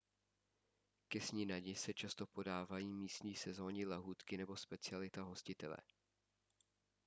[1.09, 5.77] ke snídani se často podávají místní sezónní lahůdky nebo specialita hostitele